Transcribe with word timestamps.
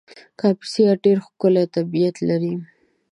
کاپیسا 0.39 0.85
ډېر 1.03 1.17
ښکلی 1.25 1.65
طبیعت 1.75 2.15
لري 2.29 2.53